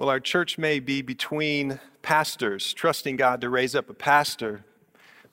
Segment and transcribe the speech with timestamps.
[0.00, 4.64] Well, our church may be between pastors, trusting God to raise up a pastor,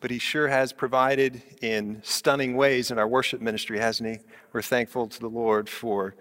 [0.01, 4.19] but He sure has provided in stunning ways in our worship ministry, hasn't He?
[4.51, 6.15] We're thankful to the Lord for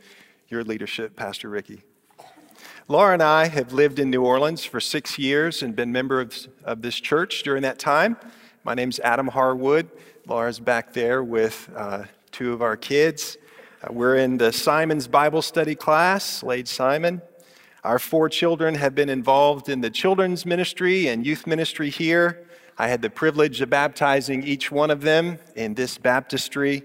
[0.48, 1.82] your leadership, Pastor Ricky.
[2.86, 6.76] Laura and I have lived in New Orleans for six years and been members of,
[6.76, 8.16] of this church during that time.
[8.62, 9.90] My name's Adam Harwood.
[10.28, 13.38] Laura's back there with uh, two of our kids.
[13.82, 17.22] Uh, we're in the Simon's Bible study class, Slade Simon.
[17.86, 22.44] Our four children have been involved in the children's ministry and youth ministry here.
[22.76, 26.82] I had the privilege of baptizing each one of them in this baptistry,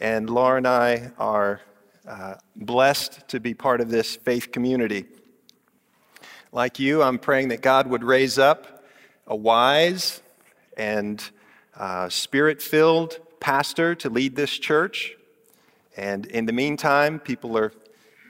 [0.00, 1.60] and Laura and I are
[2.08, 5.04] uh, blessed to be part of this faith community.
[6.50, 8.84] Like you, I'm praying that God would raise up
[9.28, 10.22] a wise
[10.76, 11.22] and
[11.76, 15.14] uh, spirit filled pastor to lead this church.
[15.96, 17.72] And in the meantime, people are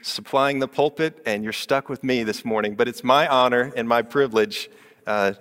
[0.03, 2.75] supplying the pulpit, and you're stuck with me this morning.
[2.75, 4.69] But it's my honor and my privilege
[5.07, 5.33] uh,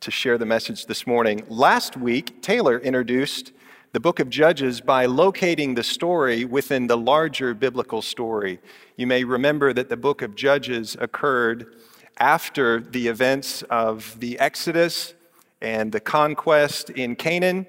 [0.00, 1.42] to share the message this morning.
[1.48, 3.52] Last week, Taylor introduced
[3.92, 8.58] the book of Judges by locating the story within the larger biblical story.
[8.96, 11.74] You may remember that the book of Judges occurred
[12.18, 15.14] after the events of the Exodus
[15.62, 17.66] and the conquest in Canaan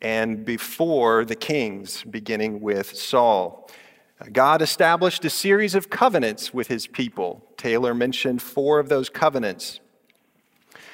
[0.00, 3.68] and before the kings, beginning with Saul.
[4.32, 7.44] God established a series of covenants with his people.
[7.56, 9.80] Taylor mentioned four of those covenants.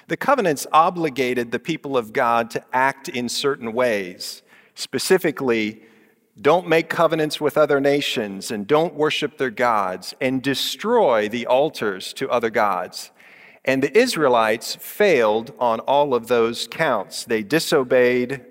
[0.09, 4.42] The covenants obligated the people of God to act in certain ways.
[4.75, 5.83] Specifically,
[6.41, 12.12] don't make covenants with other nations and don't worship their gods and destroy the altars
[12.14, 13.11] to other gods.
[13.64, 17.25] And the Israelites failed on all of those counts.
[17.25, 18.45] They disobeyed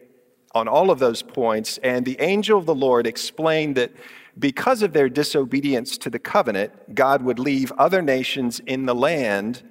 [0.54, 3.92] on all of those points, and the angel of the Lord explained that
[4.40, 9.64] because of their disobedience to the covenant, God would leave other nations in the land,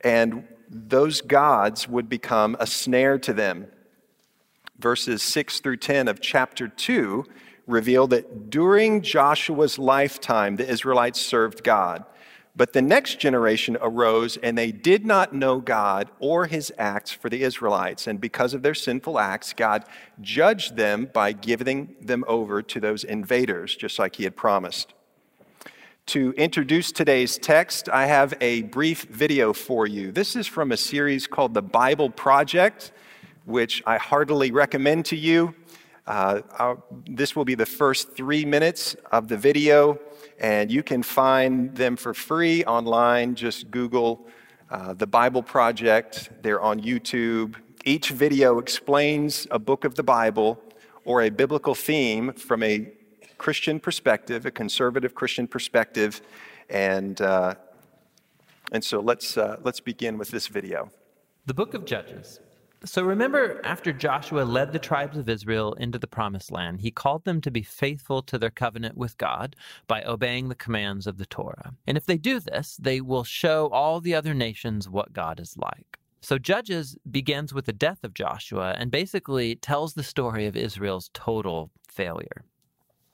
[0.00, 3.66] and those gods would become a snare to them.
[4.78, 7.24] Verses 6 through 10 of chapter 2
[7.66, 12.04] reveal that during Joshua's lifetime, the Israelites served God.
[12.54, 17.30] But the next generation arose, and they did not know God or his acts for
[17.30, 18.06] the Israelites.
[18.06, 19.84] And because of their sinful acts, God
[20.20, 24.92] judged them by giving them over to those invaders, just like he had promised.
[26.06, 30.12] To introduce today's text, I have a brief video for you.
[30.12, 32.92] This is from a series called The Bible Project,
[33.46, 35.54] which I heartily recommend to you.
[36.06, 36.74] Uh,
[37.06, 39.98] this will be the first three minutes of the video
[40.42, 43.34] and you can find them for free online.
[43.34, 44.26] Just Google
[44.70, 47.54] uh, the Bible Project, they're on YouTube.
[47.84, 50.60] Each video explains a book of the Bible
[51.04, 52.90] or a biblical theme from a
[53.38, 56.20] Christian perspective, a conservative Christian perspective.
[56.68, 57.54] And, uh,
[58.72, 60.90] and so let's, uh, let's begin with this video.
[61.46, 62.40] The book of Judges
[62.84, 67.24] so remember, after Joshua led the tribes of Israel into the promised land, he called
[67.24, 69.56] them to be faithful to their covenant with God
[69.86, 71.74] by obeying the commands of the Torah.
[71.86, 75.56] And if they do this, they will show all the other nations what God is
[75.56, 75.98] like.
[76.20, 81.10] So Judges begins with the death of Joshua and basically tells the story of Israel's
[81.12, 82.44] total failure.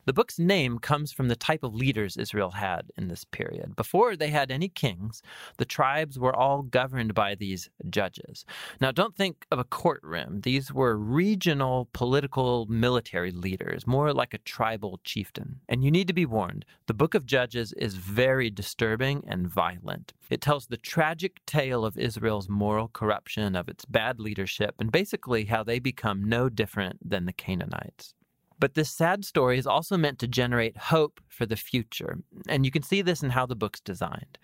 [0.08, 3.76] The book's name comes from the type of leaders Israel had in this period.
[3.76, 5.20] Before they had any kings,
[5.58, 8.46] the tribes were all governed by these judges.
[8.80, 10.40] Now, don't think of a courtroom.
[10.40, 15.60] These were regional political military leaders, more like a tribal chieftain.
[15.68, 20.14] And you need to be warned the book of Judges is very disturbing and violent.
[20.30, 25.44] It tells the tragic tale of Israel's moral corruption, of its bad leadership, and basically
[25.44, 28.14] how they become no different than the Canaanites.
[28.58, 32.18] But this sad story is also meant to generate hope for the future.
[32.48, 34.38] And you can see this in how the book's designed.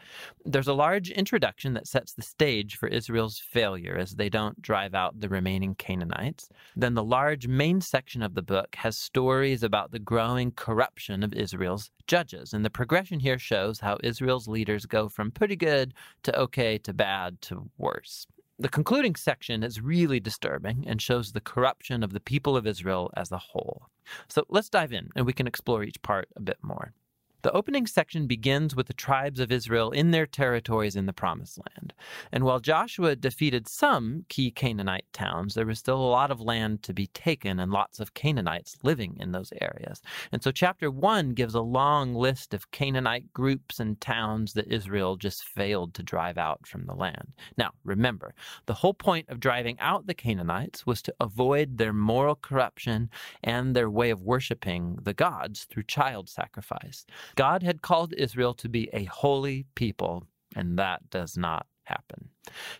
[0.44, 4.94] There's a large introduction that sets the stage for Israel's failure as they don't drive
[4.94, 6.48] out the remaining Canaanites.
[6.76, 11.34] Then the large main section of the book has stories about the growing corruption of
[11.34, 12.52] Israel's judges.
[12.52, 16.92] And the progression here shows how Israel's leaders go from pretty good to okay to
[16.92, 18.26] bad to worse.
[18.56, 23.10] The concluding section is really disturbing and shows the corruption of the people of Israel
[23.16, 23.88] as a whole.
[24.28, 26.92] So let's dive in and we can explore each part a bit more.
[27.44, 31.58] The opening section begins with the tribes of Israel in their territories in the Promised
[31.58, 31.92] Land.
[32.32, 36.82] And while Joshua defeated some key Canaanite towns, there was still a lot of land
[36.84, 40.00] to be taken and lots of Canaanites living in those areas.
[40.32, 45.16] And so chapter 1 gives a long list of Canaanite groups and towns that Israel
[45.16, 47.34] just failed to drive out from the land.
[47.58, 52.36] Now, remember, the whole point of driving out the Canaanites was to avoid their moral
[52.36, 53.10] corruption
[53.42, 57.04] and their way of worshiping the gods through child sacrifice.
[57.34, 62.30] God had called Israel to be a holy people, and that does not happen.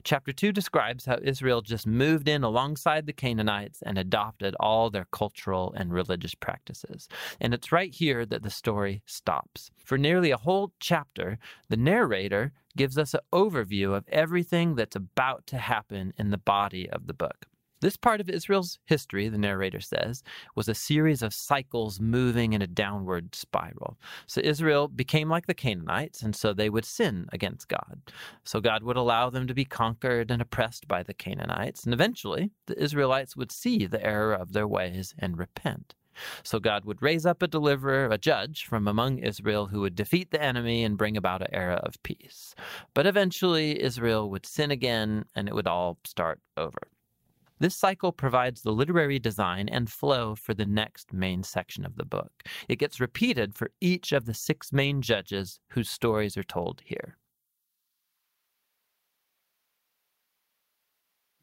[0.03, 5.07] Chapter 2 describes how Israel just moved in alongside the Canaanites and adopted all their
[5.13, 7.09] cultural and religious practices.
[7.41, 9.71] And it's right here that the story stops.
[9.85, 15.47] For nearly a whole chapter, the narrator gives us an overview of everything that's about
[15.49, 17.47] to happen in the body of the book.
[17.81, 20.23] This part of Israel's history, the narrator says,
[20.55, 23.99] was a series of cycles moving in a downward spiral.
[24.27, 28.01] So Israel became like the Canaanites, and so they would sin against God.
[28.45, 32.51] So God would allow them to be conquered and oppressed by the Canaanites, and eventually
[32.67, 35.95] the Israelites would see the error of their ways and repent.
[36.43, 40.31] So God would raise up a deliverer, a judge from among Israel who would defeat
[40.31, 42.55] the enemy and bring about an era of peace.
[42.95, 46.79] But eventually Israel would sin again and it would all start over.
[47.61, 52.05] This cycle provides the literary design and flow for the next main section of the
[52.05, 52.33] book.
[52.69, 57.17] It gets repeated for each of the six main judges whose stories are told here.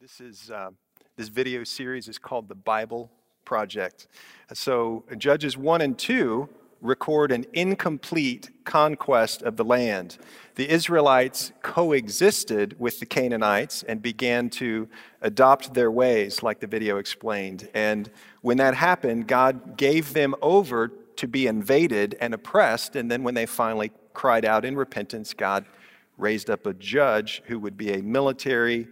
[0.00, 0.70] This is uh,
[1.16, 3.10] this video series is called the Bible
[3.44, 4.08] Project.
[4.52, 6.48] So Judges one and two
[6.82, 10.18] record an incomplete conquest of the land.
[10.56, 14.88] The Israelites coexisted with the Canaanites and began to
[15.22, 17.68] adopt their ways, like the video explained.
[17.72, 18.10] And
[18.42, 22.96] when that happened, God gave them over to be invaded and oppressed.
[22.96, 25.64] And then when they finally cried out in repentance, God
[26.18, 28.88] raised up a judge who would be a military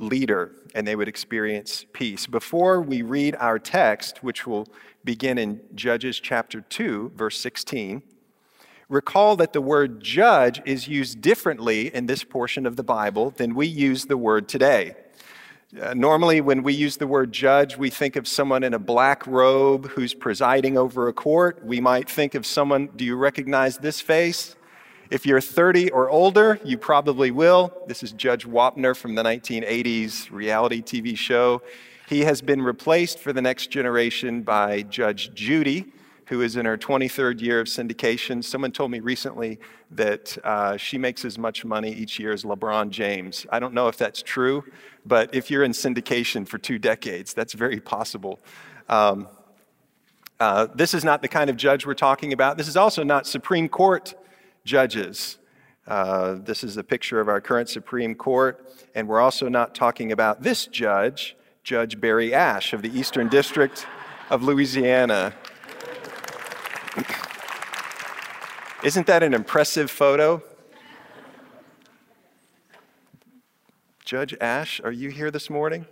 [0.00, 2.26] leader and they would experience peace.
[2.26, 4.66] Before we read our text, which will
[5.04, 8.02] begin in Judges chapter 2, verse 16,
[8.88, 13.54] recall that the word judge is used differently in this portion of the Bible than
[13.54, 14.94] we use the word today.
[15.80, 19.24] Uh, normally, when we use the word judge, we think of someone in a black
[19.28, 21.64] robe who's presiding over a court.
[21.64, 24.56] We might think of someone, do you recognize this face?
[25.10, 27.72] If you're 30 or older, you probably will.
[27.88, 31.62] This is Judge Wapner from the 1980s reality TV show.
[32.08, 35.92] He has been replaced for the next generation by Judge Judy,
[36.26, 38.44] who is in her 23rd year of syndication.
[38.44, 39.58] Someone told me recently
[39.90, 43.46] that uh, she makes as much money each year as LeBron James.
[43.50, 44.62] I don't know if that's true,
[45.04, 48.38] but if you're in syndication for two decades, that's very possible.
[48.88, 49.26] Um,
[50.38, 52.56] uh, this is not the kind of judge we're talking about.
[52.56, 54.14] This is also not Supreme Court
[54.70, 55.38] judges.
[55.88, 60.12] Uh, this is a picture of our current Supreme Court, and we're also not talking
[60.12, 63.84] about this judge, Judge Barry Ashe of the Eastern District
[64.30, 65.34] of Louisiana.
[68.84, 70.40] Isn't that an impressive photo?
[74.04, 75.84] Judge Ashe, are you here this morning?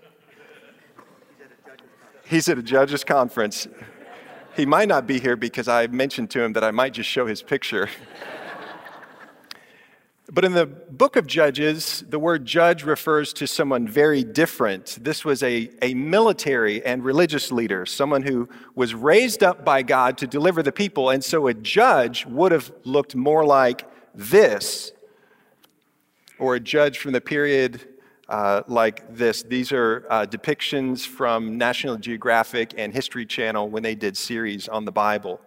[2.25, 3.67] He's at a judge's conference.
[4.55, 7.27] He might not be here because I mentioned to him that I might just show
[7.27, 7.89] his picture.
[10.31, 14.99] But in the book of Judges, the word judge refers to someone very different.
[15.01, 20.19] This was a, a military and religious leader, someone who was raised up by God
[20.19, 21.09] to deliver the people.
[21.09, 24.93] And so a judge would have looked more like this,
[26.39, 27.89] or a judge from the period
[28.29, 29.43] uh, like this.
[29.43, 34.85] These are uh, depictions from National Geographic and History Channel when they did series on
[34.85, 35.41] the Bible.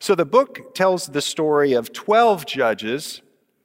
[0.00, 3.22] So the book tells the story of 12 judges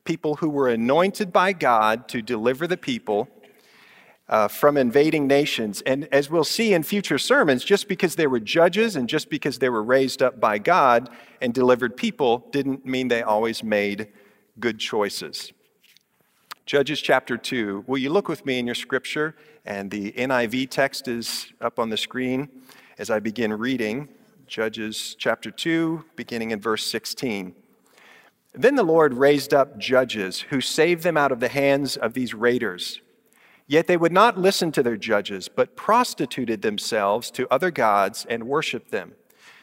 [0.10, 3.30] people who were anointed by God to deliver the people
[4.28, 5.84] uh, from invading nations.
[5.86, 9.60] And as we'll see in future sermons, just because they were judges and just because
[9.60, 14.08] they were raised up by God and delivered people didn't mean they always made
[14.60, 15.54] good choices.
[16.66, 17.84] Judges chapter 2.
[17.86, 19.36] Will you look with me in your scripture?
[19.64, 22.50] And the NIV text is up on the screen
[22.98, 24.10] as I begin reading.
[24.48, 27.54] Judges chapter 2, beginning in verse 16.
[28.54, 32.34] Then the Lord raised up judges who saved them out of the hands of these
[32.34, 33.02] raiders.
[33.68, 38.48] Yet they would not listen to their judges, but prostituted themselves to other gods and
[38.48, 39.14] worshiped them.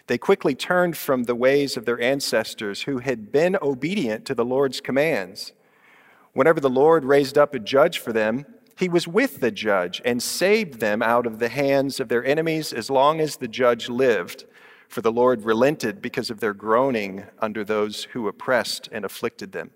[0.07, 4.45] They quickly turned from the ways of their ancestors who had been obedient to the
[4.45, 5.52] Lord's commands.
[6.33, 8.47] Whenever the Lord raised up a judge for them,
[8.78, 12.73] he was with the judge and saved them out of the hands of their enemies
[12.73, 14.45] as long as the judge lived
[14.88, 19.71] for the Lord relented because of their groaning under those who oppressed and afflicted them.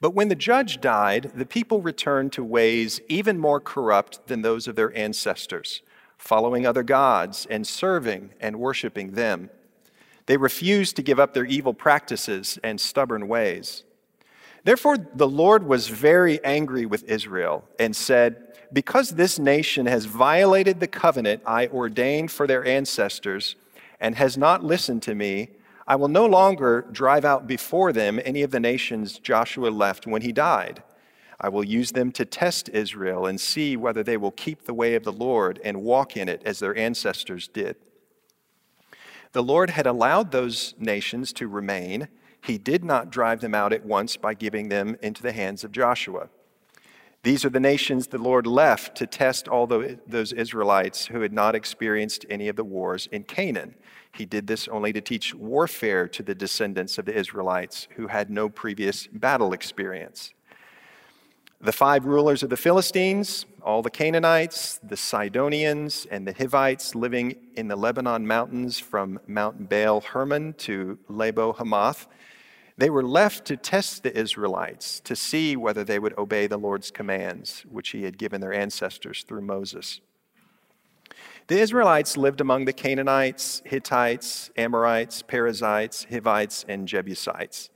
[0.00, 4.66] But when the judge died, the people returned to ways even more corrupt than those
[4.66, 5.82] of their ancestors,
[6.16, 9.50] following other gods and serving and worshiping them.
[10.26, 13.84] They refused to give up their evil practices and stubborn ways.
[14.64, 20.80] Therefore, the Lord was very angry with Israel and said, Because this nation has violated
[20.80, 23.56] the covenant I ordained for their ancestors,
[24.00, 25.50] and has not listened to me,
[25.86, 30.22] I will no longer drive out before them any of the nations Joshua left when
[30.22, 30.82] he died.
[31.40, 34.94] I will use them to test Israel and see whether they will keep the way
[34.94, 37.76] of the Lord and walk in it as their ancestors did.
[39.32, 42.08] The Lord had allowed those nations to remain.
[42.44, 45.72] He did not drive them out at once by giving them into the hands of
[45.72, 46.28] Joshua.
[47.22, 51.54] These are the nations the Lord left to test all those Israelites who had not
[51.54, 53.74] experienced any of the wars in Canaan.
[54.14, 58.30] He did this only to teach warfare to the descendants of the Israelites who had
[58.30, 60.32] no previous battle experience.
[61.60, 67.36] The five rulers of the Philistines, all the Canaanites, the Sidonians, and the Hivites living
[67.54, 72.08] in the Lebanon mountains from Mount Baal Hermon to Lebo Hamath,
[72.80, 76.90] they were left to test the Israelites to see whether they would obey the Lord's
[76.90, 80.00] commands, which he had given their ancestors through Moses.
[81.48, 87.68] The Israelites lived among the Canaanites, Hittites, Amorites, Perizzites, Hivites, and Jebusites.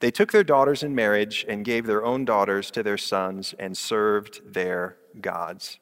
[0.00, 3.76] They took their daughters in marriage and gave their own daughters to their sons and
[3.76, 5.80] served their gods.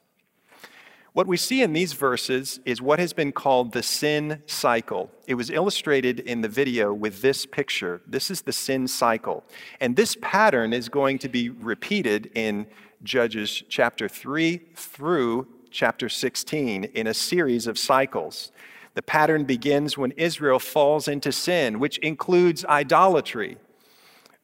[1.15, 5.13] What we see in these verses is what has been called the sin cycle.
[5.29, 8.03] It was illustrated in the video with this picture.
[8.05, 9.45] This is the sin cycle.
[9.81, 12.67] And this pattern is going to be repeated in
[13.05, 18.51] Judges chapter 3 through chapter 16 in a series of cycles.
[18.95, 23.59] The pattern begins when Israel falls into sin, which includes idolatry.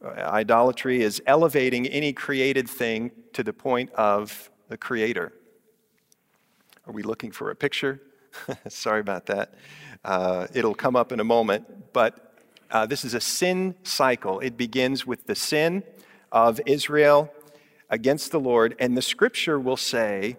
[0.04, 5.32] Idolatry is elevating any created thing to the point of the creator.
[6.86, 8.00] Are we looking for a picture?
[8.68, 9.54] Sorry about that.
[10.04, 11.92] Uh, it'll come up in a moment.
[11.92, 12.34] But
[12.70, 14.40] uh, this is a sin cycle.
[14.40, 15.82] It begins with the sin
[16.32, 17.32] of Israel
[17.88, 20.36] against the Lord, and the scripture will say,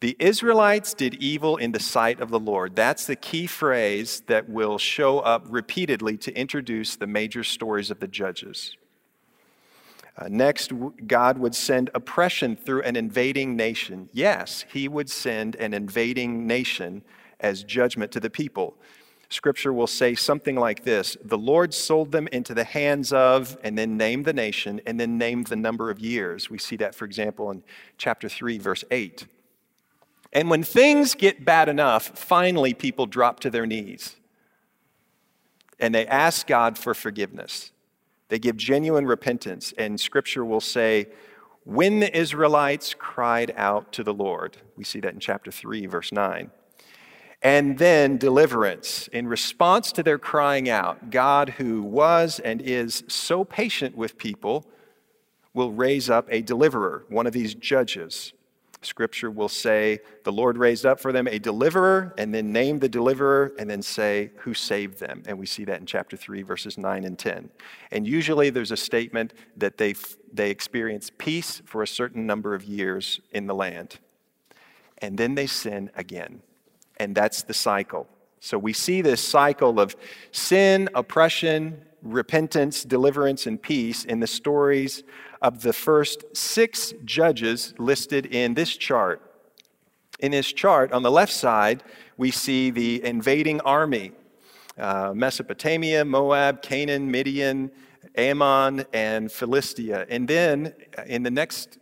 [0.00, 2.76] the Israelites did evil in the sight of the Lord.
[2.76, 8.00] That's the key phrase that will show up repeatedly to introduce the major stories of
[8.00, 8.76] the judges.
[10.16, 10.72] Uh, next,
[11.06, 14.08] God would send oppression through an invading nation.
[14.12, 17.02] Yes, he would send an invading nation
[17.40, 18.76] as judgment to the people.
[19.28, 23.76] Scripture will say something like this The Lord sold them into the hands of, and
[23.76, 26.48] then name the nation, and then name the number of years.
[26.48, 27.64] We see that, for example, in
[27.98, 29.26] chapter 3, verse 8.
[30.32, 34.16] And when things get bad enough, finally people drop to their knees
[35.78, 37.72] and they ask God for forgiveness.
[38.34, 41.06] They give genuine repentance, and scripture will say,
[41.62, 44.56] when the Israelites cried out to the Lord.
[44.76, 46.50] We see that in chapter 3, verse 9.
[47.42, 49.06] And then deliverance.
[49.12, 54.66] In response to their crying out, God, who was and is so patient with people,
[55.52, 58.32] will raise up a deliverer, one of these judges
[58.86, 62.88] Scripture will say, The Lord raised up for them a deliverer, and then name the
[62.88, 65.22] deliverer, and then say, Who saved them?
[65.26, 67.50] And we see that in chapter 3, verses 9 and 10.
[67.90, 69.94] And usually there's a statement that they,
[70.32, 73.98] they experience peace for a certain number of years in the land.
[74.98, 76.42] And then they sin again.
[76.98, 78.08] And that's the cycle.
[78.40, 79.96] So we see this cycle of
[80.30, 85.02] sin, oppression, repentance, deliverance, and peace in the stories
[85.44, 89.20] of the first six judges listed in this chart.
[90.18, 91.84] In this chart, on the left side,
[92.16, 94.12] we see the invading army
[94.78, 97.70] uh, Mesopotamia, Moab, Canaan, Midian,
[98.16, 100.06] Ammon, and Philistia.
[100.08, 101.78] And then uh, in the next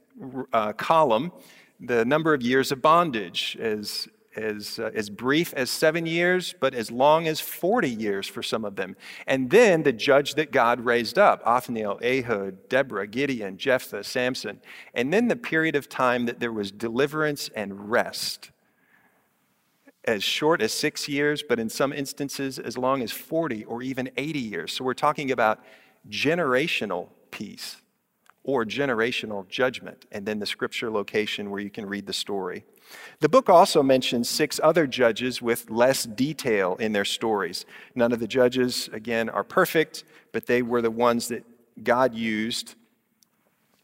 [0.52, 1.32] uh, column,
[1.80, 6.74] the number of years of bondage as as, uh, as brief as seven years, but
[6.74, 8.96] as long as 40 years for some of them.
[9.26, 14.60] And then the judge that God raised up Othniel, Ehud, Deborah, Gideon, Jephthah, Samson.
[14.94, 18.50] And then the period of time that there was deliverance and rest.
[20.04, 24.10] As short as six years, but in some instances as long as 40 or even
[24.16, 24.72] 80 years.
[24.72, 25.60] So we're talking about
[26.08, 27.76] generational peace
[28.44, 32.64] or generational judgment, and then the scripture location where you can read the story.
[33.20, 37.64] The book also mentions six other judges with less detail in their stories.
[37.94, 41.44] None of the judges, again, are perfect, but they were the ones that
[41.82, 42.74] God used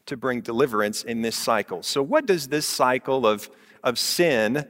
[0.07, 1.83] to bring deliverance in this cycle.
[1.83, 3.49] So, what does this cycle of,
[3.83, 4.67] of sin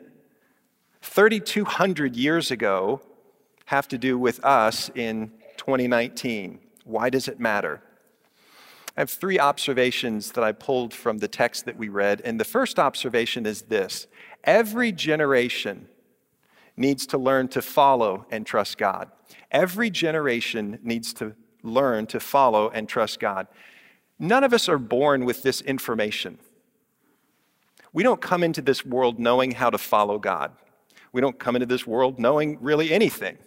[1.01, 3.01] 3,200 years ago
[3.65, 6.59] have to do with us in 2019?
[6.83, 7.81] Why does it matter?
[8.97, 12.21] I have three observations that I pulled from the text that we read.
[12.25, 14.07] And the first observation is this
[14.43, 15.87] every generation
[16.75, 19.11] needs to learn to follow and trust God.
[19.51, 23.47] Every generation needs to learn to follow and trust God.
[24.17, 26.39] None of us are born with this information.
[27.91, 30.51] We don't come into this world knowing how to follow God.
[31.11, 33.37] We don't come into this world knowing really anything.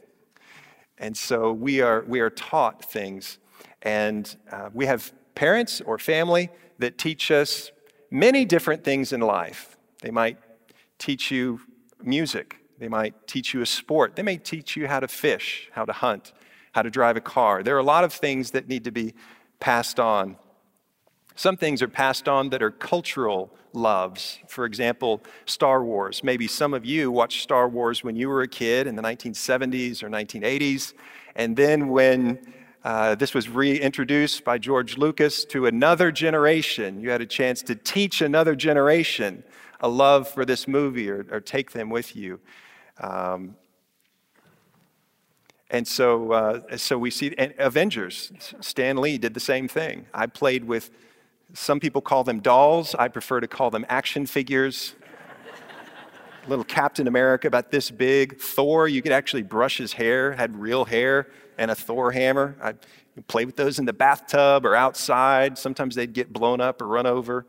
[0.98, 3.38] And so we are, we are taught things.
[3.82, 7.70] And uh, we have parents or family that teach us
[8.10, 9.76] many different things in life.
[10.02, 10.38] They might
[10.98, 11.60] teach you
[12.02, 15.84] music, they might teach you a sport, they may teach you how to fish, how
[15.84, 16.32] to hunt,
[16.72, 17.62] how to drive a car.
[17.62, 19.14] There are a lot of things that need to be
[19.60, 20.36] passed on.
[21.34, 24.38] Some things are passed on that are cultural loves.
[24.48, 26.22] For example, Star Wars.
[26.22, 30.02] Maybe some of you watched Star Wars when you were a kid in the 1970s
[30.02, 30.92] or 1980s.
[31.34, 32.38] And then when
[32.84, 37.00] uh, this was reintroduced by George Lucas to another generation.
[37.00, 39.44] You had a chance to teach another generation
[39.80, 42.40] a love for this movie or, or take them with you.
[42.98, 43.56] Um,
[45.70, 48.32] and so, uh, so we see Avengers.
[48.60, 50.06] Stan Lee did the same thing.
[50.12, 50.90] I played with,
[51.54, 52.94] some people call them dolls.
[52.96, 54.94] I prefer to call them action figures.
[56.48, 58.40] Little Captain America, about this big.
[58.40, 62.56] Thor, you could actually brush his hair, had real hair and a Thor hammer.
[62.62, 62.74] I
[63.28, 65.58] play with those in the bathtub or outside.
[65.58, 67.46] Sometimes they'd get blown up or run over.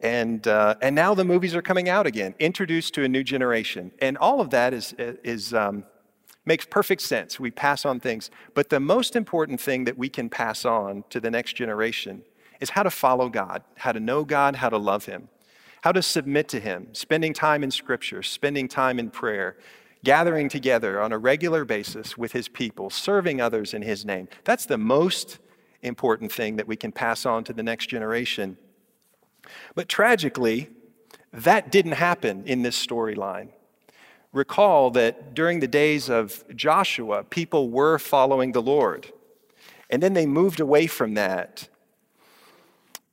[0.00, 3.90] And, uh, and now the movies are coming out again, introduced to a new generation.
[4.00, 5.84] And all of that is, is, um,
[6.44, 7.40] makes perfect sense.
[7.40, 8.30] We pass on things.
[8.54, 12.22] But the most important thing that we can pass on to the next generation
[12.60, 15.28] is how to follow God, how to know God, how to love Him,
[15.82, 19.56] how to submit to Him, spending time in Scripture, spending time in prayer,
[20.04, 24.28] gathering together on a regular basis with his people, serving others in his name.
[24.44, 25.38] That's the most
[25.82, 28.56] important thing that we can pass on to the next generation.
[29.74, 30.70] But tragically,
[31.32, 33.48] that didn't happen in this storyline.
[34.32, 39.12] Recall that during the days of Joshua, people were following the Lord.
[39.90, 41.68] And then they moved away from that.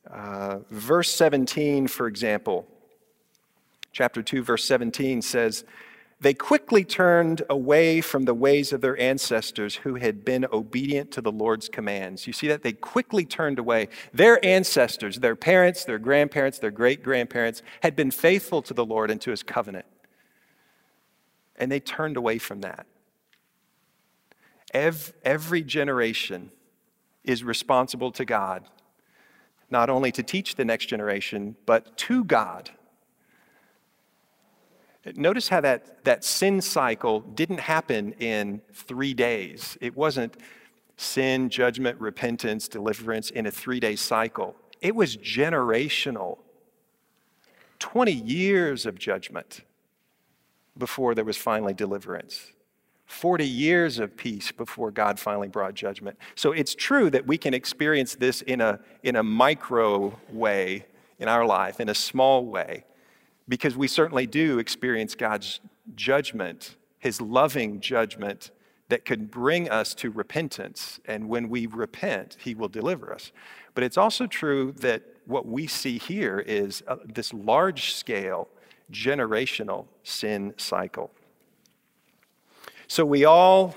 [0.10, 2.68] Uh, verse 17, for example,
[3.92, 5.64] chapter 2, verse 17 says,
[6.22, 11.22] they quickly turned away from the ways of their ancestors who had been obedient to
[11.22, 12.28] the Lord's commands.
[12.28, 12.62] You see that?
[12.62, 13.90] They quickly turned away.
[14.14, 19.10] Their ancestors, their parents, their grandparents, their great grandparents, had been faithful to the Lord
[19.10, 19.88] and to his covenant.
[21.56, 22.86] And they turned away from that.
[24.74, 26.52] Every generation
[27.24, 28.66] is responsible to God,
[29.72, 32.70] not only to teach the next generation, but to God
[35.16, 39.78] Notice how that, that sin cycle didn't happen in three days.
[39.82, 40.38] It wasn't
[40.96, 44.56] sin, judgment, repentance, deliverance in a three day cycle.
[44.80, 46.38] It was generational.
[47.80, 49.62] 20 years of judgment
[50.78, 52.52] before there was finally deliverance.
[53.08, 56.18] 40 years of peace before God finally brought judgment.
[56.36, 60.86] So it's true that we can experience this in a, in a micro way
[61.18, 62.86] in our life, in a small way
[63.52, 65.60] because we certainly do experience God's
[65.94, 68.50] judgment, his loving judgment
[68.88, 71.02] that could bring us to repentance.
[71.04, 73.34] And when we repent, he will deliver us.
[73.74, 78.48] But it's also true that what we see here is uh, this large scale
[78.90, 81.12] generational sin cycle.
[82.88, 83.76] So we all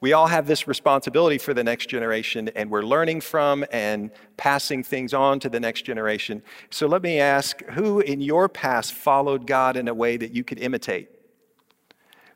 [0.00, 4.84] we all have this responsibility for the next generation, and we're learning from and passing
[4.84, 6.42] things on to the next generation.
[6.70, 10.44] So let me ask who in your past followed God in a way that you
[10.44, 11.10] could imitate?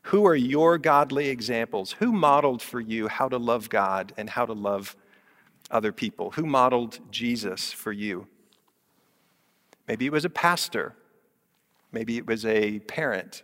[0.07, 1.93] Who are your godly examples?
[1.93, 4.97] Who modeled for you how to love God and how to love
[5.71, 6.31] other people?
[6.31, 8.27] Who modeled Jesus for you?
[9.87, 10.95] Maybe it was a pastor.
[11.93, 13.43] Maybe it was a parent.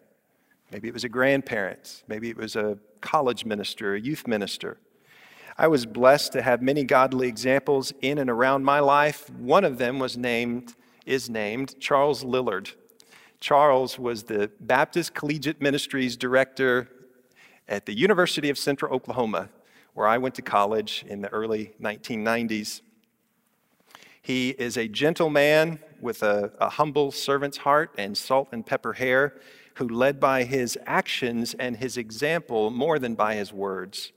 [0.71, 2.03] Maybe it was a grandparent.
[2.07, 4.77] Maybe it was a college minister, a youth minister.
[5.57, 9.29] I was blessed to have many godly examples in and around my life.
[9.31, 12.73] One of them was named, is named Charles Lillard.
[13.41, 16.89] Charles was the Baptist Collegiate Ministries director
[17.67, 19.49] at the University of Central Oklahoma,
[19.93, 22.81] where I went to college in the early 1990s.
[24.21, 28.93] He is a gentle man with a, a humble servant's heart and salt and pepper
[28.93, 29.39] hair
[29.79, 34.11] who led by his actions and his example more than by his words.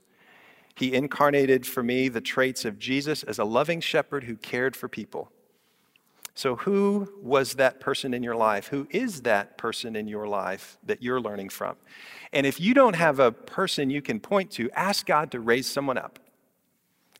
[0.75, 4.89] He incarnated for me the traits of Jesus as a loving shepherd who cared for
[4.89, 5.31] people.
[6.35, 8.67] So, who was that person in your life?
[8.67, 11.77] Who is that person in your life that you're learning from?
[12.33, 15.67] And if you don't have a person you can point to, ask God to raise
[15.67, 16.19] someone up.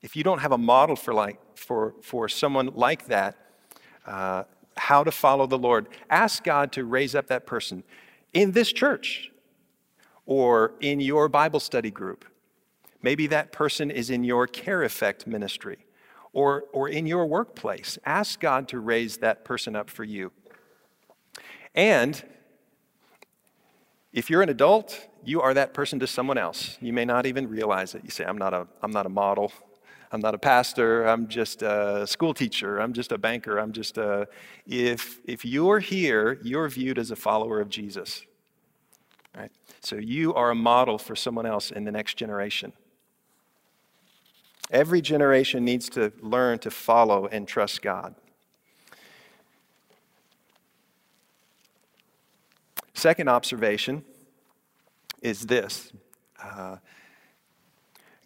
[0.02, 3.38] If you don't have a model for, like, for, for someone like that,
[4.06, 4.44] uh,
[4.76, 7.84] how to follow the Lord, ask God to raise up that person
[8.34, 9.32] in this church
[10.26, 12.26] or in your Bible study group.
[13.02, 15.86] Maybe that person is in your care effect ministry
[16.34, 17.98] or, or in your workplace.
[18.06, 20.32] Ask God to raise that person up for you.
[21.76, 22.24] And
[24.14, 26.78] If you're an adult, you are that person to someone else.
[26.82, 28.04] You may not even realize it.
[28.04, 29.52] You say, I'm not a, I'm not a model.
[30.14, 31.06] I'm not a pastor.
[31.06, 32.80] I'm just a school teacher.
[32.80, 33.58] I'm just a banker.
[33.58, 34.28] I'm just a.
[34.68, 38.22] If, if you're here, you're viewed as a follower of Jesus.
[39.36, 39.52] Right?
[39.82, 42.74] So you are a model for someone else in the next generation.
[44.70, 48.14] Every generation needs to learn to follow and trust God.
[52.94, 54.06] Second observation
[55.24, 55.92] is this
[56.40, 56.78] uh,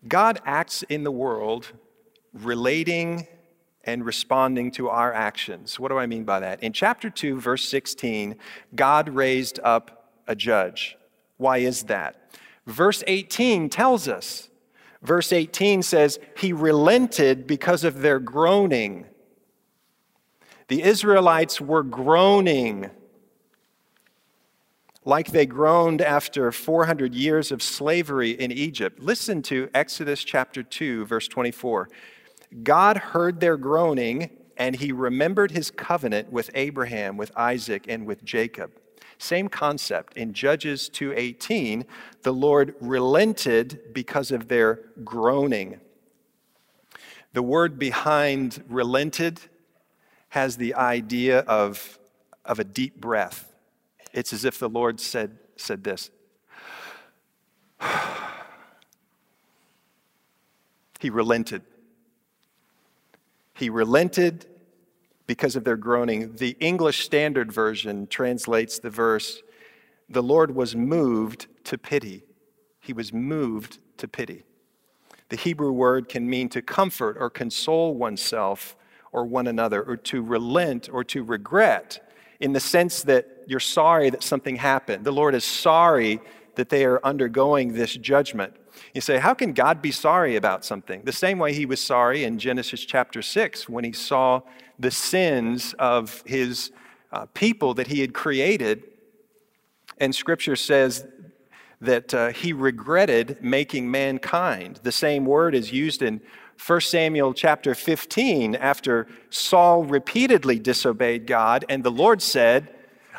[0.05, 1.71] God acts in the world
[2.33, 3.27] relating
[3.83, 5.79] and responding to our actions.
[5.79, 6.61] What do I mean by that?
[6.61, 8.35] In chapter 2, verse 16,
[8.75, 10.97] God raised up a judge.
[11.37, 12.29] Why is that?
[12.65, 14.49] Verse 18 tells us.
[15.01, 19.05] Verse 18 says, He relented because of their groaning.
[20.67, 22.89] The Israelites were groaning
[25.07, 28.99] like they groaned after 400 years of slavery in Egypt.
[28.99, 31.87] Listen to Exodus chapter 2, verse 24.
[32.61, 38.25] God heard their groaning, and he remembered his covenant with Abraham, with Isaac, and with
[38.25, 38.71] Jacob.
[39.17, 40.17] Same concept.
[40.17, 41.85] In Judges 2:18,
[42.23, 45.79] the Lord relented because of their groaning.
[47.31, 49.39] The word behind relented
[50.29, 51.97] has the idea of,
[52.43, 53.46] of a deep breath.
[54.17, 56.09] It's as if the Lord said, said this.
[60.99, 61.61] he relented.
[63.53, 64.47] He relented
[65.27, 66.35] because of their groaning.
[66.35, 69.43] The English Standard Version translates the verse
[70.09, 72.23] The Lord was moved to pity.
[72.79, 74.41] He was moved to pity.
[75.29, 78.75] The Hebrew word can mean to comfort or console oneself
[79.11, 84.09] or one another, or to relent or to regret in the sense that you're sorry
[84.09, 85.05] that something happened.
[85.05, 86.19] The Lord is sorry
[86.55, 88.53] that they are undergoing this judgment.
[88.93, 91.03] You say, how can God be sorry about something?
[91.03, 94.41] The same way he was sorry in Genesis chapter 6 when he saw
[94.77, 96.71] the sins of his
[97.11, 98.83] uh, people that he had created.
[99.97, 101.05] And scripture says
[101.79, 104.81] that uh, he regretted making mankind.
[104.83, 106.21] The same word is used in
[106.65, 112.73] 1 Samuel chapter 15 after Saul repeatedly disobeyed God, and the Lord said,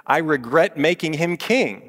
[0.09, 1.89] I regret making him king.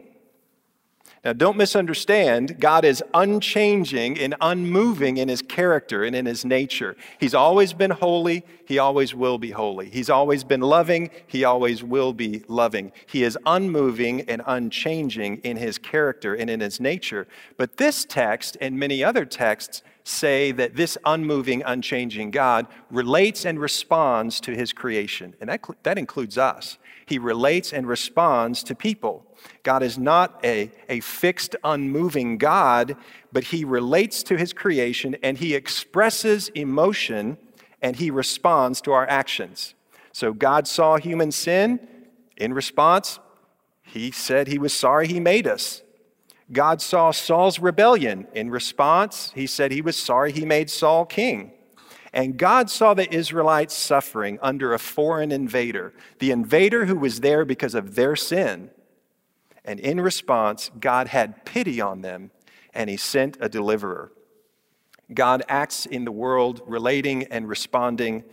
[1.24, 6.96] Now, don't misunderstand, God is unchanging and unmoving in his character and in his nature.
[7.20, 9.90] He's always been holy, he always will be holy.
[9.90, 12.94] He's always been loving, he always will be loving.
[13.06, 17.28] He is unmoving and unchanging in his character and in his nature.
[17.58, 23.60] But this text and many other texts say that this unmoving, unchanging God relates and
[23.60, 25.36] responds to his creation.
[25.40, 26.78] And that, that includes us.
[27.06, 29.26] He relates and responds to people.
[29.64, 32.96] God is not a, a fixed, unmoving God,
[33.32, 37.38] but he relates to his creation and he expresses emotion
[37.82, 39.74] and he responds to our actions.
[40.12, 41.80] So God saw human sin.
[42.38, 43.20] In response,
[43.82, 45.82] he said he was sorry he made us.
[46.52, 48.28] God saw Saul's rebellion.
[48.34, 51.52] In response, he said he was sorry he made Saul king.
[52.12, 57.46] And God saw the Israelites suffering under a foreign invader, the invader who was there
[57.46, 58.72] because of their sin.
[59.64, 62.32] And in response, God had pity on them
[62.74, 64.12] and he sent a deliverer.
[65.14, 68.24] God acts in the world relating and responding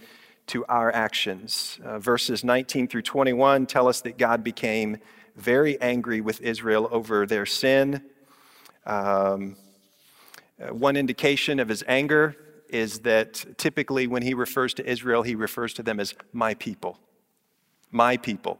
[0.48, 1.78] to our actions.
[1.84, 4.98] Uh, verses 19 through 21 tell us that God became
[5.36, 8.02] very angry with Israel over their sin.
[8.84, 9.56] Um,
[10.60, 12.36] uh, one indication of his anger
[12.68, 16.98] is that typically when he refers to Israel, he refers to them as my people.
[17.90, 18.58] My people.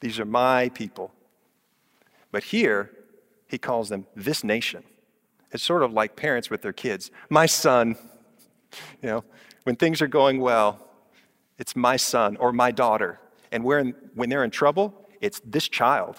[0.00, 1.12] These are my people.
[2.30, 2.90] But here,
[3.48, 4.84] he calls them this nation.
[5.52, 7.10] It's sort of like parents with their kids.
[7.30, 7.96] My son,
[9.02, 9.24] you know,
[9.64, 10.80] when things are going well,
[11.58, 13.18] it's my son or my daughter.
[13.50, 16.16] And when, when they're in trouble, it's this child.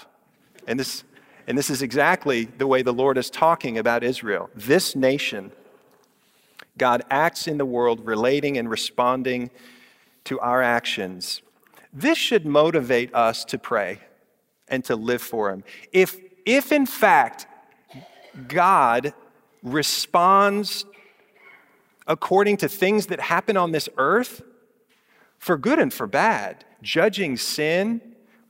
[0.67, 1.03] And this,
[1.47, 4.49] and this is exactly the way the Lord is talking about Israel.
[4.55, 5.51] This nation,
[6.77, 9.49] God acts in the world relating and responding
[10.25, 11.41] to our actions.
[11.93, 13.99] This should motivate us to pray
[14.67, 15.63] and to live for Him.
[15.91, 17.47] If, if in fact,
[18.47, 19.13] God
[19.63, 20.85] responds
[22.05, 24.41] according to things that happen on this earth,
[25.37, 28.01] for good and for bad, judging sin,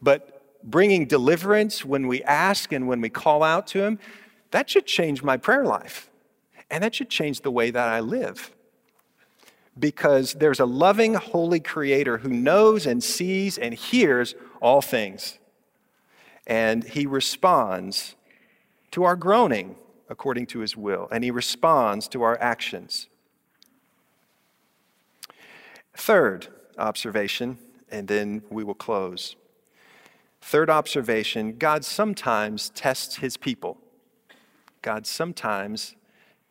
[0.02, 4.00] but bringing deliverance when we ask and when we call out to Him,
[4.52, 6.10] that should change my prayer life.
[6.70, 8.52] And that should change the way that I live.
[9.80, 15.38] Because there's a loving, holy Creator who knows and sees and hears all things.
[16.46, 18.16] And He responds
[18.92, 19.76] to our groaning
[20.10, 23.08] according to his will, and he responds to our actions.
[25.96, 27.58] Third observation,
[27.90, 29.36] and then we will close.
[30.42, 33.78] Third observation God sometimes tests his people.
[34.82, 35.96] God sometimes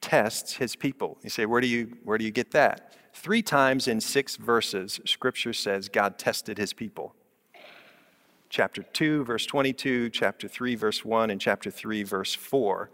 [0.01, 1.19] tests his people.
[1.23, 2.95] You say, where do you, where do you get that?
[3.15, 7.15] Three times in six verses, Scripture says God tested his people.
[8.49, 12.91] Chapter 2, verse 22, chapter 3, verse 1, and chapter 3, verse 4.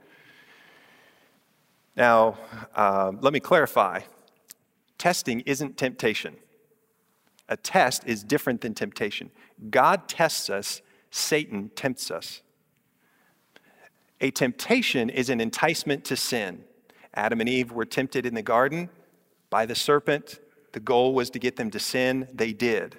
[1.97, 2.39] Now,
[2.75, 4.01] uh, let me clarify
[4.97, 6.37] testing isn't temptation.
[7.53, 9.31] A test is different than temptation.
[9.69, 12.41] God tests us, Satan tempts us.
[14.23, 16.65] A temptation is an enticement to sin.
[17.13, 18.89] Adam and Eve were tempted in the garden
[19.51, 20.41] by the serpent.
[20.73, 22.27] The goal was to get them to sin.
[22.33, 22.97] They did.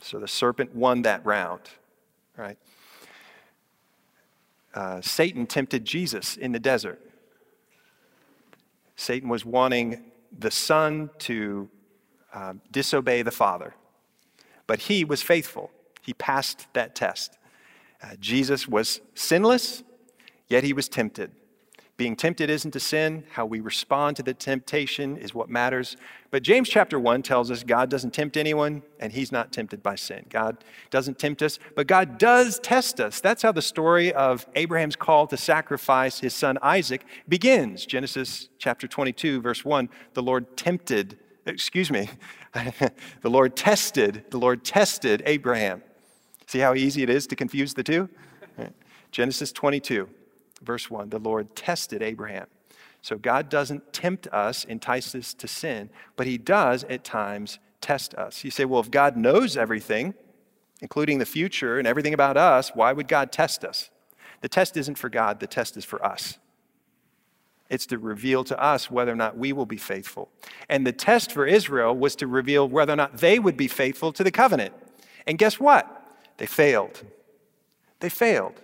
[0.00, 1.62] So the serpent won that round,
[2.36, 2.58] right?
[4.72, 7.00] Uh, Satan tempted Jesus in the desert.
[8.94, 10.04] Satan was wanting
[10.38, 11.68] the Son to
[12.32, 13.74] uh, disobey the Father,
[14.66, 15.70] but he was faithful.
[16.02, 17.38] He passed that test.
[18.02, 19.82] Uh, Jesus was sinless,
[20.48, 21.30] yet he was tempted.
[22.02, 23.22] Being tempted isn't a sin.
[23.30, 25.96] How we respond to the temptation is what matters.
[26.32, 29.94] But James chapter 1 tells us God doesn't tempt anyone, and he's not tempted by
[29.94, 30.24] sin.
[30.28, 33.20] God doesn't tempt us, but God does test us.
[33.20, 37.84] That's how the story of Abraham's call to sacrifice his son Isaac begins.
[37.86, 42.08] Genesis chapter 22, verse 1 the Lord tempted, excuse me,
[42.52, 45.82] the Lord tested, the Lord tested Abraham.
[46.46, 48.08] See how easy it is to confuse the two?
[49.10, 50.08] Genesis 22
[50.64, 52.46] verse 1, the Lord tested Abraham.
[53.02, 58.14] So God doesn't tempt us, entice us to sin, but He does at times test
[58.14, 58.44] us.
[58.44, 60.14] You say, well, if God knows everything,
[60.80, 63.90] including the future and everything about us, why would God test us?
[64.40, 66.38] The test isn't for God, the test is for us.
[67.72, 70.28] It's to reveal to us whether or not we will be faithful.
[70.68, 74.12] And the test for Israel was to reveal whether or not they would be faithful
[74.12, 74.74] to the covenant.
[75.26, 75.86] And guess what?
[76.36, 77.02] They failed.
[78.00, 78.60] They failed.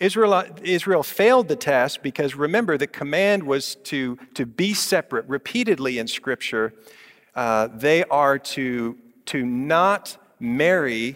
[0.00, 5.24] Israel, Israel failed the test because remember, the command was to, to be separate.
[5.28, 6.74] Repeatedly in Scripture,
[7.36, 11.14] uh, they are to, to not marry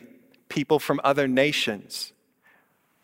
[0.48, 2.12] people from other nations.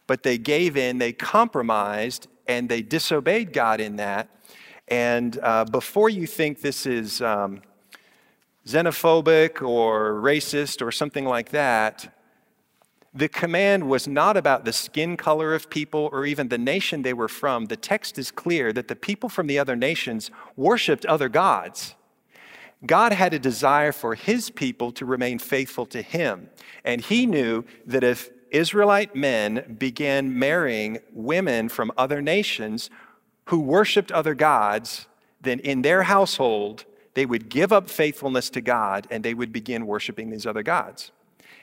[0.07, 4.29] But they gave in, they compromised, and they disobeyed God in that.
[4.89, 7.61] And uh, before you think this is um,
[8.67, 12.15] xenophobic or racist or something like that,
[13.15, 17.13] the command was not about the skin color of people or even the nation they
[17.13, 17.67] were from.
[17.67, 21.95] The text is clear that the people from the other nations worshiped other gods.
[22.87, 26.49] God had a desire for his people to remain faithful to him.
[26.85, 32.91] And he knew that if Israelite men began marrying women from other nations
[33.47, 35.07] who worshiped other gods,
[35.41, 36.85] then in their household,
[37.15, 41.11] they would give up faithfulness to God and they would begin worshiping these other gods.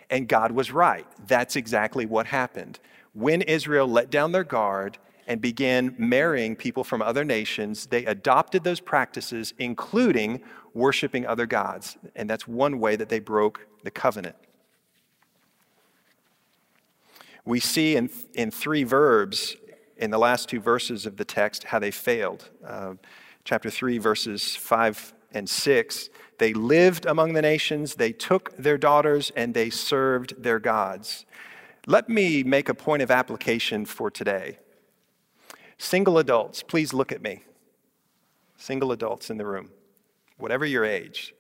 [0.10, 1.08] And God was right.
[1.28, 2.80] That's exactly what happened.
[3.14, 8.64] When Israel let down their guard and began marrying people from other nations, they adopted
[8.64, 10.42] those practices, including
[10.74, 11.98] worshiping other gods.
[12.16, 14.36] And that's one way that they broke the covenant.
[17.46, 19.56] We see in, in three verbs
[19.98, 22.50] in the last two verses of the text how they failed.
[22.66, 22.96] Uh,
[23.44, 29.32] chapter 3, verses 5 and 6 they lived among the nations, they took their daughters,
[29.36, 31.26] and they served their gods.
[31.88, 34.60] Let me make a point of application for today.
[35.78, 37.44] Single adults, please look at me.
[38.58, 39.72] Single adults in the room,
[40.38, 41.34] whatever your age.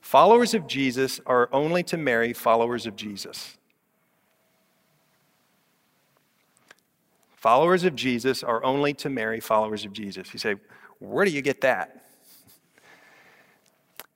[0.00, 3.58] Followers of Jesus are only to marry followers of Jesus.
[7.40, 10.32] Followers of Jesus are only to marry followers of Jesus.
[10.34, 10.56] You say,
[10.98, 12.04] where do you get that?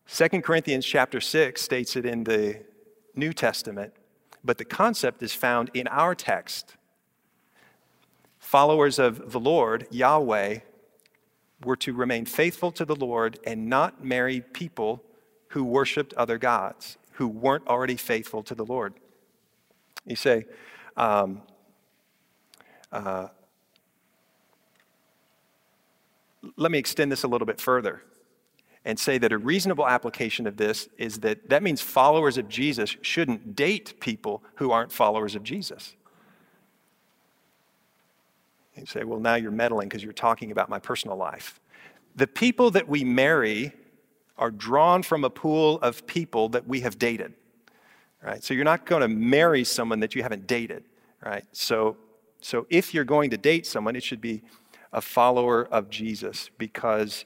[0.08, 2.60] 2 Corinthians chapter 6 states it in the
[3.14, 3.94] New Testament,
[4.44, 6.76] but the concept is found in our text.
[8.38, 10.58] Followers of the Lord, Yahweh,
[11.64, 15.02] were to remain faithful to the Lord and not marry people
[15.48, 18.92] who worshiped other gods, who weren't already faithful to the Lord.
[20.04, 20.44] You say,
[20.98, 21.40] um,
[22.92, 23.28] uh,
[26.56, 28.02] let me extend this a little bit further
[28.84, 32.96] and say that a reasonable application of this is that that means followers of Jesus
[33.00, 35.96] shouldn't date people who aren't followers of Jesus.
[38.76, 41.60] You say, well, now you're meddling because you're talking about my personal life.
[42.16, 43.72] The people that we marry
[44.36, 47.34] are drawn from a pool of people that we have dated,
[48.22, 48.42] right?
[48.42, 50.84] So you're not going to marry someone that you haven't dated,
[51.24, 51.44] right?
[51.52, 51.96] So
[52.44, 54.42] So if you're going to date someone, it should be
[54.92, 57.24] a follower of Jesus because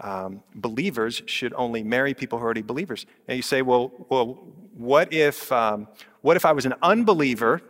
[0.00, 3.04] um, believers should only marry people who are already believers.
[3.28, 4.42] And you say, well, well
[4.74, 5.86] what, if, um,
[6.22, 7.60] what if I was an unbeliever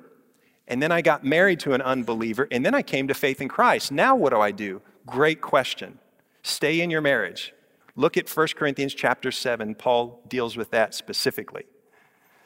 [0.69, 3.49] and then I got married to an unbeliever and then I came to faith in
[3.49, 3.91] Christ?
[3.91, 4.81] Now what do I do?
[5.05, 5.99] Great question.
[6.45, 7.53] Stay in your marriage.
[7.97, 9.75] Look at 1 Corinthians chapter 7.
[9.75, 11.65] Paul deals with that specifically.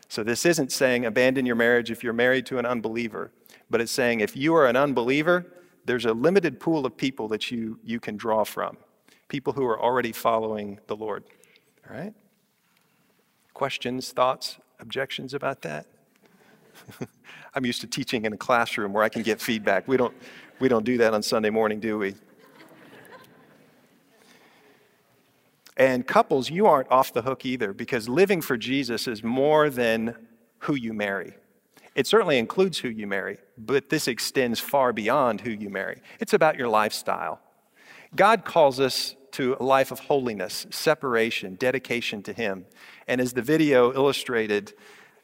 [0.08, 3.30] So this isn't saying abandon your marriage if you're married to an unbeliever,
[3.70, 5.46] but it's saying if you are an unbeliever,
[5.84, 8.76] there's a limited pool of people that you, you can draw from
[9.28, 11.22] people who are already following the Lord.
[11.88, 12.14] All right?
[13.54, 15.86] Questions, thoughts, objections about that?
[17.54, 19.86] I'm used to teaching in a classroom where I can get feedback.
[19.86, 20.14] We don't,
[20.60, 22.14] we don't do that on Sunday morning, do we?
[25.76, 30.16] And couples, you aren't off the hook either because living for Jesus is more than
[30.60, 31.34] who you marry.
[31.94, 36.00] It certainly includes who you marry, but this extends far beyond who you marry.
[36.20, 37.40] It's about your lifestyle.
[38.14, 42.64] God calls us to a life of holiness, separation, dedication to Him.
[43.06, 44.72] And as the video illustrated,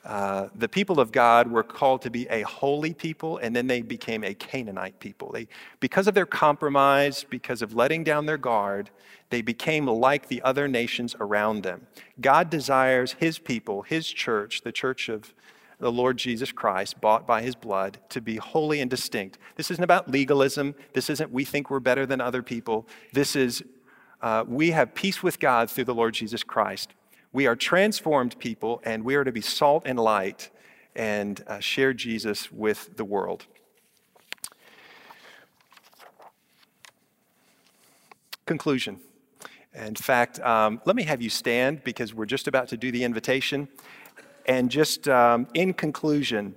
[0.05, 3.81] uh, the people of God were called to be a holy people, and then they
[3.81, 5.33] became a Canaanite people.
[5.33, 5.49] They,
[5.81, 8.91] because of their compromise, because of letting down their guard,
[9.31, 11.87] they became like the other nations around them.
[12.21, 15.33] God desires His people, His church, the church of
[15.79, 19.39] the Lord Jesus Christ, bought by his blood, to be holy and distinct.
[19.57, 20.75] This isn't about legalism.
[20.93, 22.87] This isn't we think we're better than other people.
[23.13, 23.63] This is
[24.23, 26.95] uh, we have peace with God through the Lord Jesus Christ.
[27.33, 30.51] We are transformed people, and we are to be salt and light
[30.97, 33.47] and uh, share Jesus with the world.
[38.47, 39.01] Conclusion.
[39.75, 43.03] In fact, um, let me have you stand because we're just about to do the
[43.03, 43.69] invitation.
[44.47, 46.55] And just um, in conclusion,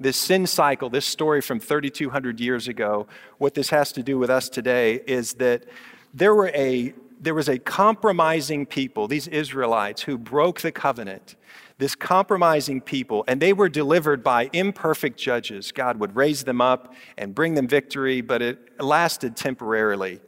[0.00, 3.06] this sin cycle, this story from 3,200 years ago,
[3.38, 5.64] what this has to do with us today is that
[6.12, 11.36] there, were a, there was a compromising people, these Israelites, who broke the covenant.
[11.78, 15.72] This compromising people, and they were delivered by imperfect judges.
[15.72, 20.20] God would raise them up and bring them victory, but it lasted temporarily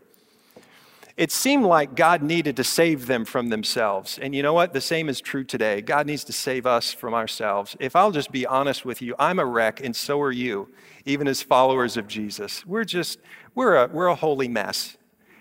[1.16, 4.18] it seemed like God needed to save them from themselves.
[4.20, 4.74] And you know what?
[4.74, 5.80] The same is true today.
[5.80, 7.74] God needs to save us from ourselves.
[7.80, 10.68] If I'll just be honest with you, I'm a wreck, and so are you,
[11.06, 12.66] even as followers of Jesus.
[12.66, 13.18] We're just,
[13.54, 14.98] we're a, we're a holy mess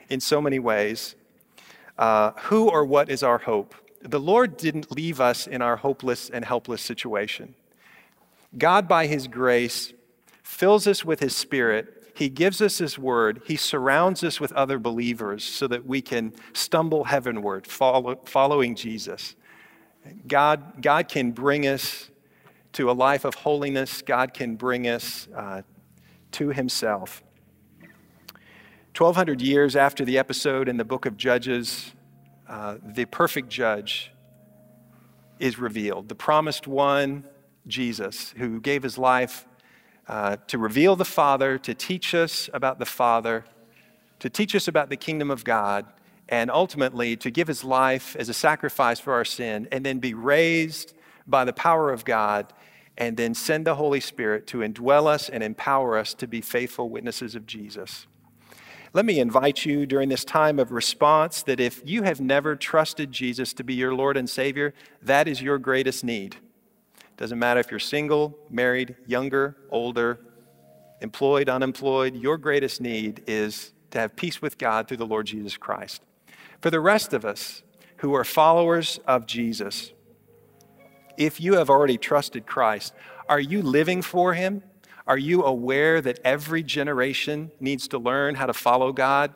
[0.09, 1.15] in so many ways.
[1.97, 3.75] Uh, who or what is our hope?
[4.01, 7.53] The Lord didn't leave us in our hopeless and helpless situation.
[8.57, 9.91] God, by His grace,
[10.41, 13.41] fills us with His Spirit he gives us His word.
[13.45, 19.35] He surrounds us with other believers so that we can stumble heavenward, follow, following Jesus.
[20.25, 22.09] God, God can bring us
[22.71, 24.01] to a life of holiness.
[24.01, 25.63] God can bring us uh,
[26.31, 27.21] to Himself.
[28.97, 31.91] 1,200 years after the episode in the book of Judges,
[32.47, 34.13] uh, the perfect judge
[35.37, 36.07] is revealed.
[36.07, 37.25] The promised one,
[37.67, 39.45] Jesus, who gave his life
[40.07, 43.45] uh, to reveal the Father, to teach us about the Father,
[44.19, 45.85] to teach us about the kingdom of God,
[46.29, 50.13] and ultimately to give his life as a sacrifice for our sin, and then be
[50.13, 50.93] raised
[51.27, 52.53] by the power of God,
[52.97, 56.89] and then send the Holy Spirit to indwell us and empower us to be faithful
[56.89, 58.07] witnesses of Jesus.
[58.93, 63.11] Let me invite you during this time of response that if you have never trusted
[63.11, 66.37] Jesus to be your Lord and Savior, that is your greatest need.
[67.17, 70.19] Doesn't matter if you're single, married, younger, older,
[71.01, 75.55] employed, unemployed, your greatest need is to have peace with God through the Lord Jesus
[75.55, 76.01] Christ.
[76.61, 77.63] For the rest of us
[77.97, 79.93] who are followers of Jesus,
[81.17, 82.93] if you have already trusted Christ,
[83.29, 84.63] are you living for Him?
[85.07, 89.33] Are you aware that every generation needs to learn how to follow God?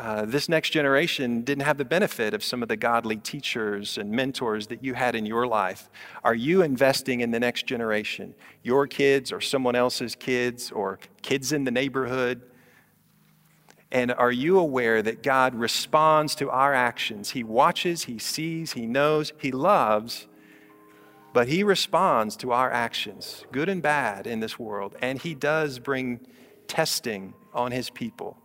[0.00, 4.10] Uh, this next generation didn't have the benefit of some of the godly teachers and
[4.10, 5.90] mentors that you had in your life.
[6.24, 11.52] Are you investing in the next generation, your kids or someone else's kids or kids
[11.52, 12.40] in the neighborhood?
[13.92, 17.32] And are you aware that God responds to our actions?
[17.32, 20.28] He watches, He sees, He knows, He loves,
[21.34, 24.96] but He responds to our actions, good and bad, in this world.
[25.02, 26.26] And He does bring
[26.68, 28.38] testing on His people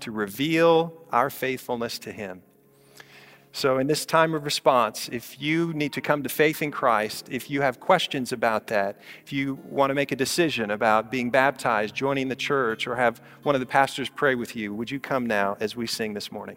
[0.00, 2.42] to reveal our faithfulness to Him.
[3.52, 7.28] So, in this time of response, if you need to come to faith in Christ,
[7.30, 11.30] if you have questions about that, if you want to make a decision about being
[11.30, 15.00] baptized, joining the church, or have one of the pastors pray with you, would you
[15.00, 16.56] come now as we sing this morning?